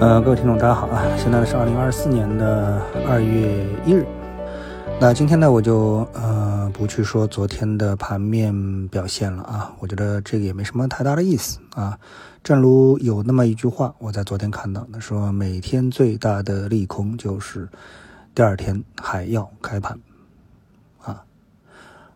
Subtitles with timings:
[0.00, 1.02] 呃，各位听众，大家好啊！
[1.16, 4.06] 现在呢是二零二四年的二月一日。
[5.00, 11.98] 那今天呢，我就呃不去说昨天的盘面表现了啊，我觉得这个也没什么太大的意思啊。
[12.44, 17.68] 正如有那么一句话，我在昨天看到的，说每天最大的利空就是
[18.36, 19.98] 第二天还要开盘
[21.02, 21.24] 啊。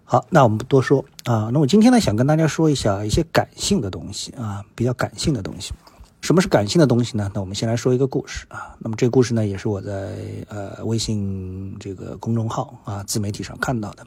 [0.05, 1.51] 好，那我们不多说啊。
[1.53, 5.75] 那我今天呢，想跟大家说一下一些感性的东西啊，比较感性的东西。
[6.23, 7.29] 什么是感性的东西呢？
[7.35, 8.77] 那我们先来说一个故事啊。
[8.79, 10.17] 那么这个故事呢，也是我在
[10.49, 14.07] 呃微信这个公众号啊自媒体上看到的。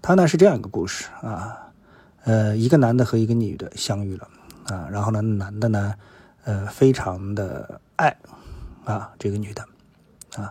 [0.00, 1.58] 它呢是这样一个故事啊，
[2.24, 4.26] 呃，一个男的和一个女的相遇了
[4.64, 5.94] 啊，然后呢，男的呢，
[6.44, 8.16] 呃，非常的爱
[8.84, 9.62] 啊这个女的
[10.36, 10.50] 啊。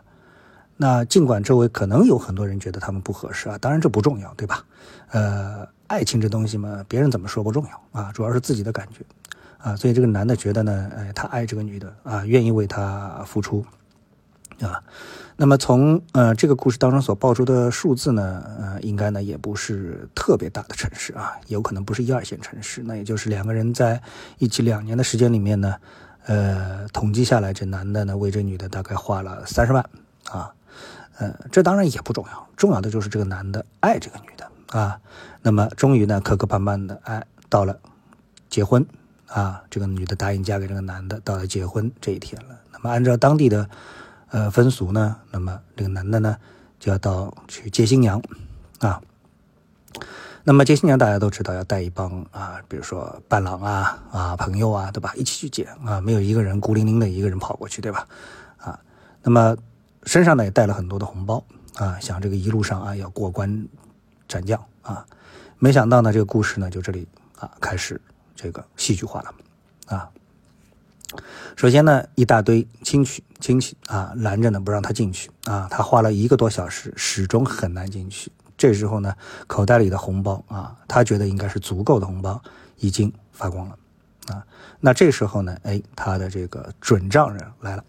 [0.77, 4.63] 那尽管周围可能有很多人觉得他们不合适啊，当然这不重要，对吧？
[5.09, 9.03] 呃，爱情这东西嘛，别人怎么说不重要啊，主要是自己的感觉。
[9.63, 13.63] 啊，所以这个男的觉得呢，哎，他爱这个女的啊，愿意为她付出，
[14.59, 14.81] 啊，
[15.37, 24.01] 那么从呃这个故事当中所爆出的数字呢，呃，应该呢也不是特别大的城市啊，有可能不是一二线城市，那也就是两个人在
[24.39, 25.75] 一起两年的时间里面呢，
[26.25, 29.85] 呃，统计下来，这男的呢为这女的大概花了三十万
[30.29, 30.51] 啊，
[31.19, 34.99] 呃，这当然也不重要，重要的就是这个男的爱这个女的啊，
[35.43, 37.79] 那么终于呢磕磕绊绊的哎到了
[38.49, 38.83] 结婚。
[39.33, 42.59] 啊，这个女的答应嫁给这个男的，到了结婚这一天了。
[42.73, 43.69] 那么按照当地的
[44.29, 46.35] 呃风俗呢，那么这个男的呢
[46.79, 48.21] 就要到去接新娘
[48.79, 49.01] 啊。
[50.43, 55.13] 那么接新娘大家都知道要带一帮啊，比如说伴郎啊啊朋友啊，对吧？
[55.15, 58.07] 一起去接啊，没有一个人孤零零的一个人跑过去，对吧？
[58.57, 58.77] 啊，
[59.21, 59.55] 那么
[60.03, 61.41] 身上呢也带了很多的红包
[61.75, 63.67] 啊，想这个一路上啊要过关
[64.27, 65.05] 斩将啊。
[65.59, 67.07] 没想到呢，这个故事呢就这里
[67.37, 68.01] 啊开始。
[68.41, 69.33] 这个戏剧化了，
[69.85, 70.09] 啊，
[71.55, 78.31] 首先呢，一大堆亲戚亲戚啊拦着呢，不让他进去啊，他花了一个多小时，始终很难进去。
[78.57, 82.41] 这时候呢，口袋里的红包啊，他觉得应该是足够的红包，
[82.77, 83.77] 已经发光了，
[84.29, 84.43] 啊，
[84.79, 87.83] 那这时候呢，哎，他的这个准丈人来了，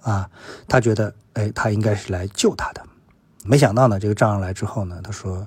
[0.00, 0.28] 啊，
[0.66, 2.84] 他觉得，哎，他应该是来救他的，
[3.44, 5.46] 没想到呢，这个丈人来之后呢，他说。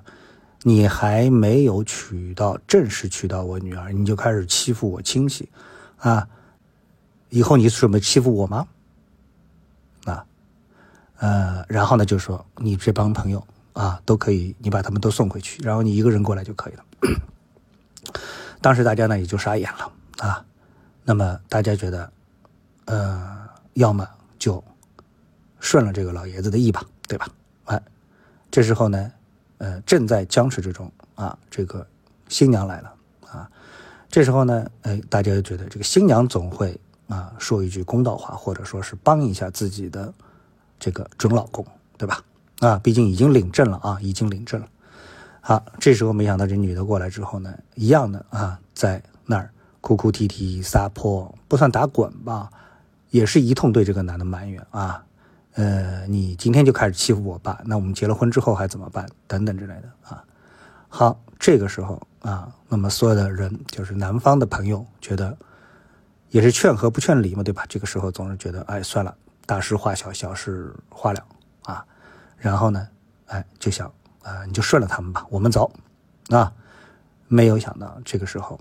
[0.68, 5.48] 你还没有娶到正式娶到我女儿，你就开始欺负我亲戚，
[5.98, 6.28] 啊！
[7.30, 8.68] 以后你准备欺负我吗？
[10.06, 10.26] 啊，
[11.18, 16.84] 呃，然后呢，就说你这帮朋友啊，都可以，你把他们都送回去，然后你一个人过来就可以了。
[18.60, 20.44] 当时大家呢也就傻眼了啊。
[21.04, 22.12] 那么大家觉得，
[22.86, 24.10] 呃，要么
[24.40, 24.64] 就
[25.60, 27.28] 顺了这个老爷子的意吧，对吧？
[27.66, 27.80] 哎，
[28.50, 29.12] 这时候呢。
[29.58, 31.86] 呃，正在僵持之中啊，这个
[32.28, 32.94] 新娘来了
[33.30, 33.50] 啊，
[34.10, 40.14] 这时候呢，哎，大家就觉得这个新娘总会啊说一句公道话，或者说是帮一下自己的
[40.80, 41.66] 这个准老公，
[41.98, 42.22] 对吧？
[42.60, 44.68] 啊，毕竟已经领证了啊，已经领证了。
[45.42, 52.50] 好，这时候没想到这女的过来之后呢，一样的啊，在那儿哭哭啼啼撒泼，不算打滚吧，
[53.12, 55.06] 也是一通对这个男的埋怨啊。
[55.56, 59.08] 呃，你今天就开始欺负我爸，那我们结了婚之后还怎么办？
[59.26, 60.22] 等等之类的啊。
[60.90, 65.38] 好，这个时候啊，那么所有的人，就是男方的朋友，觉得
[66.30, 67.66] 也是劝和不劝离嘛，对吧？
[67.70, 69.16] 这个时候总是觉得，哎，算了，
[69.46, 71.24] 大事化小，小事化了
[71.64, 71.86] 啊。
[72.38, 72.88] 然后呢，
[73.28, 73.88] 哎，就想
[74.24, 75.72] 啊，你就顺了他们吧，我们走
[76.30, 76.52] 啊。
[77.28, 78.60] 没有想到这个时候，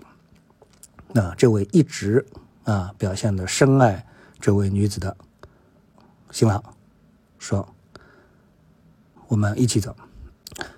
[1.11, 2.25] 那这位一直
[2.63, 4.05] 啊表现的深爱
[4.39, 5.15] 这位女子的
[6.31, 6.63] 新郎。
[7.45, 7.67] 说，
[9.27, 9.95] 我们一起走，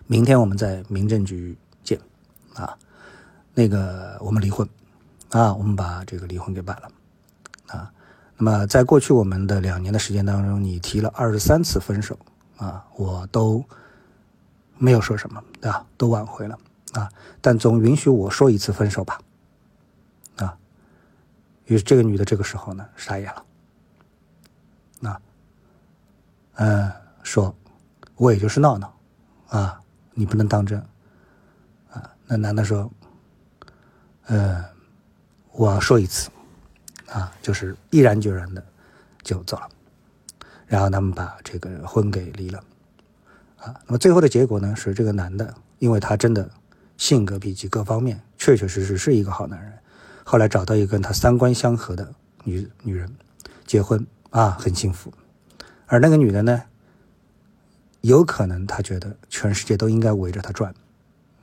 [0.06, 1.98] 明天我们在民政局见，
[2.56, 2.78] 啊，
[3.54, 4.68] 那个我们离婚，
[5.30, 6.92] 啊，我们把这个离婚给办了，
[7.68, 7.90] 啊，
[8.36, 12.20] 那么在过去我们的两年的时间当中，你提了二十三次分手，
[12.58, 13.64] 啊，我都
[14.78, 15.86] 没有说什么，对吧？
[15.96, 16.60] 都挽回了，
[16.92, 19.22] 啊，但总允许我说一次分手吧，
[20.36, 20.58] 啊，
[21.64, 25.22] 于是这个女的这个时候呢，傻眼了，啊。
[26.58, 27.56] 嗯，说，
[28.16, 28.92] 我也就是闹闹，
[29.50, 29.80] 啊，
[30.14, 30.80] 你不能当真，
[31.92, 32.92] 啊，那男的说，
[34.26, 34.64] 嗯，
[35.52, 36.32] 我说一次，
[37.12, 38.64] 啊，就是毅然决然的
[39.22, 39.70] 就走了，
[40.66, 42.60] 然后他们把这个婚给离了，
[43.60, 46.50] 啊，那么最后的结果呢，是这个男的，因为他真的
[46.98, 49.72] 性格脾气各方面确确实实是一个好男人，
[50.24, 52.12] 后来找到一个跟他三观相合的
[52.44, 53.16] 女女人，
[53.68, 55.14] 结婚啊，很幸福。
[55.88, 56.64] 而那个女的呢，
[58.02, 60.74] 有可能她觉得全世界都应该围着她转，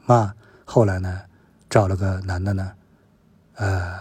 [0.07, 1.23] 啊，后来呢，
[1.69, 2.73] 找了个男的呢，
[3.55, 3.99] 呃，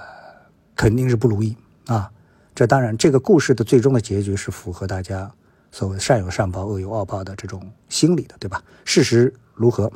[0.75, 1.55] 肯定是不如意
[1.87, 2.11] 啊，
[2.53, 5.31] 这当然，这个故事的最终的结局是符合大家
[5.71, 8.61] 所谓“善有善报，恶有恶报”的这种心理的，对吧？
[8.85, 9.91] 事实如何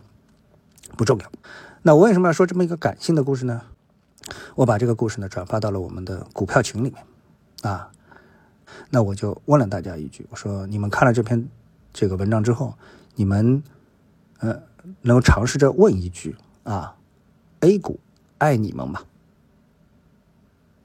[0.96, 1.32] 不重要。
[1.84, 3.62] 那我为什么要说这么一个感性的故事呢？
[4.56, 7.04] 我把这个故事呢转发到了我们的股票群里面
[7.62, 7.92] 啊。
[8.90, 11.48] 那我就问了大家一句：我说，你们看了这篇
[11.94, 12.74] 这个文章之后，
[13.16, 13.64] 你们
[14.40, 14.62] 呃
[15.02, 16.96] 能尝试着问一句啊
[17.62, 18.00] ：A 股
[18.38, 19.02] 爱你们吗？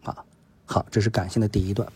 [0.05, 0.25] 啊
[0.64, 1.87] 好，这是感性的第一段。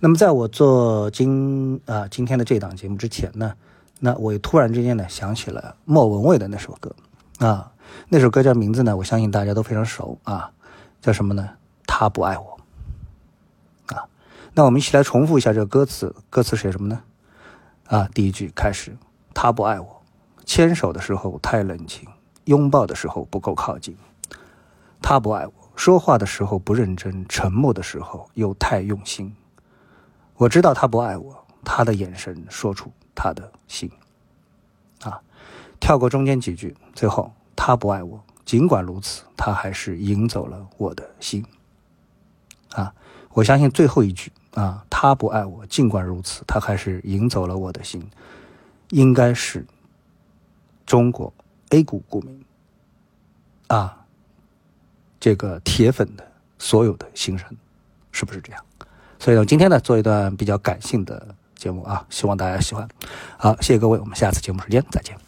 [0.00, 3.54] 那么，在我做今啊今天的这档节目之前呢，
[4.00, 6.94] 那我突然之间呢想起了莫文蔚的那首歌
[7.38, 7.72] 啊，
[8.08, 10.50] 那首歌叫名字呢，我相信大家都非常熟啊，
[11.00, 11.48] 叫什么呢？
[11.86, 12.53] 他不爱我。
[14.54, 17.02] 那我们一起来重复一下这个歌词，歌词写什么呢？
[17.86, 18.96] 啊，第一句开始，
[19.34, 20.02] 他不爱我，
[20.46, 22.08] 牵手的时候太冷清，
[22.44, 23.96] 拥抱的时候不够靠近，
[25.02, 25.52] 他不爱我。
[25.74, 29.34] 说话的时候不认真，沉默的时候又太用心。
[30.36, 33.90] 我知道他不爱我，他的眼神说出他的心。
[35.02, 35.20] 啊，
[35.80, 41.44] 跳过中间几句，最后他不爱我，尽管如此，他还是赢走了我的心。
[42.70, 42.94] 啊，
[43.34, 48.02] 我相信最后一句啊，他不爱我，尽管如此，他还是赢走了我的心，
[48.90, 49.66] 应该是
[50.86, 51.30] 中国
[51.70, 52.42] A 股股民
[53.66, 54.00] 啊。
[55.20, 57.48] 这个铁粉的所有的心声，
[58.12, 58.64] 是不是这样？
[59.18, 62.86] 所以呢，今天呢，做一段比较感性的节目啊，希望大家喜欢。
[63.38, 65.23] 好，谢谢各位，我们下次节目时间再见。